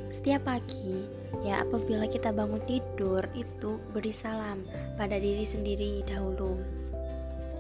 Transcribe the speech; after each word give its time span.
Setiap 0.09 0.49
pagi, 0.49 1.05
ya 1.45 1.61
apabila 1.61 2.09
kita 2.09 2.33
bangun 2.33 2.65
tidur 2.65 3.21
itu 3.37 3.77
beri 3.93 4.09
salam 4.09 4.65
pada 4.97 5.21
diri 5.21 5.45
sendiri 5.45 6.01
dahulu. 6.09 6.57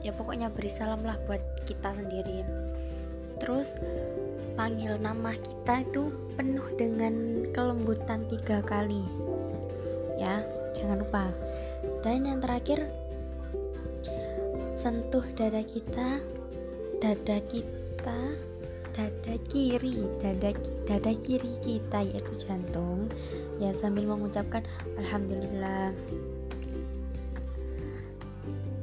Ya 0.00 0.16
pokoknya 0.16 0.48
beri 0.48 0.72
salam 0.72 1.04
lah 1.04 1.20
buat 1.28 1.44
kita 1.68 1.92
sendiri. 1.92 2.40
Terus 3.36 3.76
panggil 4.56 4.96
nama 4.96 5.36
kita 5.36 5.84
itu 5.84 6.08
penuh 6.40 6.64
dengan 6.80 7.44
kelembutan 7.52 8.24
tiga 8.32 8.64
kali. 8.64 9.04
Ya, 10.16 10.40
jangan 10.72 11.04
lupa. 11.04 11.28
Dan 12.00 12.24
yang 12.24 12.40
terakhir 12.40 12.88
sentuh 14.86 15.26
dada 15.34 15.66
kita, 15.66 16.22
dada 17.02 17.42
kita 17.50 18.20
dada 18.94 19.34
kiri 19.50 20.06
dada 20.22 20.54
dada 20.86 21.12
kiri 21.26 21.58
kita 21.58 22.06
yaitu 22.06 22.32
jantung. 22.38 23.10
Ya 23.58 23.74
sambil 23.74 24.06
mengucapkan 24.06 24.62
alhamdulillah. 24.94 25.90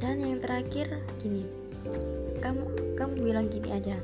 Dan 0.03 0.19
yang 0.19 0.43
terakhir 0.43 0.91
gini. 1.23 1.47
Kamu 2.43 2.99
kamu 2.99 3.13
bilang 3.23 3.47
gini 3.47 3.71
aja. 3.71 3.95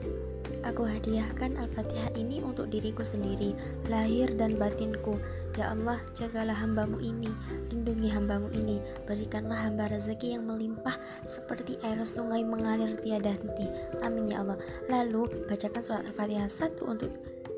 Aku 0.63 0.87
hadiahkan 0.87 1.59
Al-Fatihah 1.59 2.15
ini 2.15 2.39
untuk 2.39 2.71
diriku 2.71 3.03
sendiri, 3.03 3.51
lahir 3.91 4.31
dan 4.39 4.55
batinku. 4.55 5.19
Ya 5.57 5.73
Allah, 5.73 5.97
jagalah 6.13 6.53
hambamu 6.53 7.01
ini, 7.01 7.27
lindungi 7.73 8.09
hambamu 8.11 8.47
ini, 8.53 8.77
berikanlah 9.09 9.57
hamba 9.57 9.89
rezeki 9.89 10.37
yang 10.37 10.45
melimpah 10.45 10.95
seperti 11.25 11.75
air 11.81 11.99
sungai 12.05 12.45
mengalir 12.45 12.95
tiada 13.01 13.33
henti. 13.33 13.67
Amin 14.05 14.29
ya 14.29 14.45
Allah. 14.45 14.57
Lalu 14.87 15.27
bacakan 15.49 15.81
surat 15.81 16.03
Al-Fatihah 16.05 16.47
satu 16.47 16.87
untuk 16.87 17.11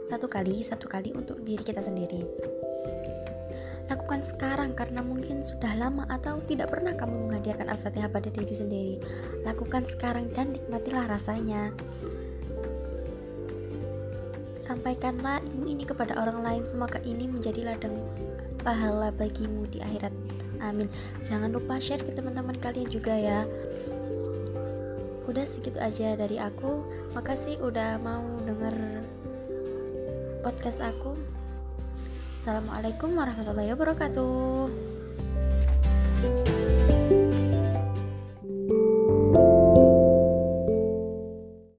satu 0.08 0.25
kali, 0.25 0.64
satu 0.64 0.88
kali 0.88 1.12
untuk 1.14 1.44
diri 1.44 1.62
kita 1.62 1.84
sendiri. 1.84 2.23
Lakukan 3.92 4.23
sekarang 4.23 4.72
karena 4.72 5.03
mungkin 5.03 5.44
sudah 5.44 5.75
lama 5.75 6.08
atau 6.08 6.39
tidak 6.47 6.72
pernah 6.72 6.95
kamu 6.95 7.28
menghadiahkan 7.28 7.67
Al-Fatihah 7.67 8.08
pada 8.08 8.31
diri 8.31 8.56
sendiri. 8.56 8.95
Lakukan 9.44 9.84
sekarang 9.84 10.31
dan 10.31 10.56
nikmatilah 10.56 11.12
rasanya. 11.12 11.75
Sampaikanlah 14.72 15.44
ilmu 15.44 15.67
ini 15.67 15.83
kepada 15.83 16.16
orang 16.16 16.47
lain, 16.47 16.64
semoga 16.64 16.95
ini 17.03 17.27
menjadi 17.27 17.67
ladang 17.67 17.91
pahala 18.64 19.11
bagimu 19.11 19.67
di 19.67 19.83
akhirat. 19.83 20.16
Amin. 20.63 20.88
Jangan 21.28 21.52
lupa 21.52 21.75
share 21.75 22.00
ke 22.00 22.16
teman-teman 22.16 22.55
kalian 22.55 22.88
juga 22.88 23.11
ya. 23.11 23.44
Udah 25.28 25.44
segitu 25.44 25.75
aja 25.75 26.16
dari 26.16 26.39
aku. 26.39 26.88
Makasih 27.11 27.59
udah 27.59 28.00
mau 28.00 28.23
denger 28.47 29.03
podcast 30.39 30.80
aku. 30.80 31.19
Assalamualaikum 32.39 33.12
warahmatullahi 33.12 33.75
wabarakatuh. 33.75 34.72